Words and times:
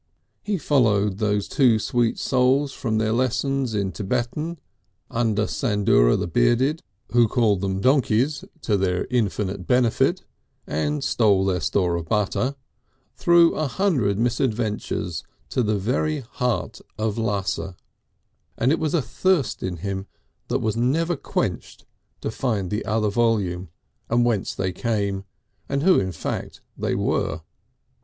He 0.41 0.57
followed 0.57 1.19
those 1.19 1.47
two 1.47 1.77
sweet 1.77 2.17
souls 2.17 2.73
from 2.73 2.97
their 2.97 3.11
lessons 3.11 3.75
in 3.75 3.91
Thibetan 3.91 4.57
under 5.11 5.45
Sandura 5.45 6.17
the 6.17 6.25
Bearded 6.25 6.81
(who 7.11 7.27
called 7.27 7.61
them 7.61 7.81
donkeys 7.81 8.43
to 8.63 8.77
their 8.77 9.05
infinite 9.11 9.67
benefit 9.67 10.23
and 10.65 11.03
stole 11.03 11.45
their 11.45 11.59
store 11.59 11.97
of 11.97 12.09
butter) 12.09 12.55
through 13.15 13.53
a 13.53 13.67
hundred 13.67 14.17
misadventures 14.17 15.23
to 15.49 15.61
the 15.61 15.77
very 15.77 16.21
heart 16.21 16.81
of 16.97 17.19
Lhassa, 17.19 17.75
and 18.57 18.71
it 18.71 18.79
was 18.79 18.95
a 18.95 19.03
thirst 19.03 19.61
in 19.61 19.77
him 19.85 20.07
that 20.47 20.57
was 20.61 20.75
never 20.75 21.15
quenched 21.15 21.85
to 22.21 22.31
find 22.31 22.71
the 22.71 22.83
other 22.85 23.09
volume 23.11 23.69
and 24.09 24.25
whence 24.25 24.55
they 24.55 24.71
came, 24.71 25.25
and 25.69 25.83
who 25.83 25.99
in 25.99 26.11
fact 26.11 26.61
they 26.75 26.95
were. 26.95 27.41